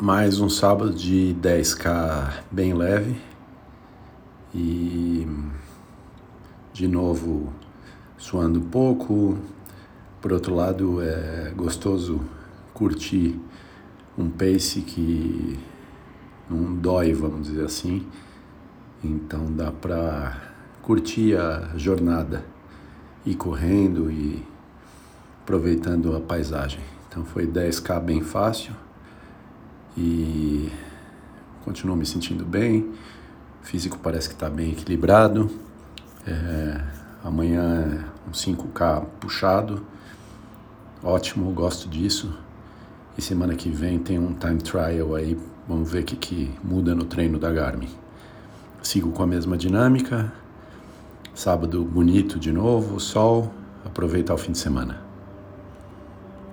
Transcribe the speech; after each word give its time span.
mais 0.00 0.40
um 0.40 0.48
sábado 0.48 0.94
de 0.94 1.36
10k 1.42 2.42
bem 2.50 2.72
leve 2.72 3.20
e 4.54 5.28
de 6.72 6.88
novo 6.88 7.52
suando 8.16 8.62
pouco. 8.62 9.36
Por 10.18 10.32
outro 10.32 10.54
lado, 10.54 11.02
é 11.02 11.52
gostoso 11.54 12.18
curtir 12.72 13.38
um 14.16 14.30
pace 14.30 14.80
que 14.80 15.58
não 16.48 16.74
dói, 16.74 17.12
vamos 17.12 17.48
dizer 17.48 17.66
assim. 17.66 18.06
Então 19.04 19.52
dá 19.52 19.70
para 19.70 20.34
curtir 20.80 21.36
a 21.36 21.76
jornada, 21.76 22.42
ir 23.26 23.34
correndo 23.34 24.10
e 24.10 24.42
aproveitando 25.42 26.16
a 26.16 26.20
paisagem. 26.20 26.80
Então 27.06 27.22
foi 27.22 27.46
10k 27.46 28.00
bem 28.00 28.22
fácil 28.22 28.72
e 29.96 30.70
continuo 31.64 31.96
me 31.96 32.06
sentindo 32.06 32.44
bem. 32.44 32.90
O 33.62 33.66
físico 33.66 33.98
parece 33.98 34.28
que 34.28 34.34
está 34.34 34.48
bem 34.48 34.72
equilibrado. 34.72 35.50
É, 36.26 36.80
amanhã 37.24 38.04
é 38.26 38.28
um 38.28 38.32
5K 38.32 39.04
puxado. 39.20 39.84
Ótimo, 41.02 41.50
gosto 41.52 41.88
disso. 41.88 42.36
E 43.16 43.22
semana 43.22 43.54
que 43.54 43.70
vem 43.70 43.98
tem 43.98 44.18
um 44.18 44.32
time 44.34 44.58
trial 44.58 45.14
aí. 45.14 45.38
Vamos 45.68 45.90
ver 45.90 46.02
o 46.02 46.04
que, 46.04 46.16
que 46.16 46.54
muda 46.62 46.94
no 46.94 47.04
treino 47.04 47.38
da 47.38 47.50
Garmin. 47.50 47.88
Sigo 48.82 49.12
com 49.12 49.22
a 49.22 49.26
mesma 49.26 49.56
dinâmica. 49.56 50.32
Sábado 51.34 51.84
bonito 51.84 52.38
de 52.38 52.52
novo, 52.52 52.98
sol. 52.98 53.52
Aproveitar 53.84 54.34
o 54.34 54.38
fim 54.38 54.52
de 54.52 54.58
semana. 54.58 55.09